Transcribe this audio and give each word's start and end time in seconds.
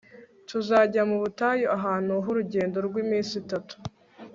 tuzajya 0.49 1.01
mu 1.09 1.17
butayu 1.23 1.65
ahantu 1.77 2.13
h 2.23 2.25
urugendo 2.31 2.77
rw 2.87 2.95
iminsi 3.03 3.33
itatu 3.43 3.75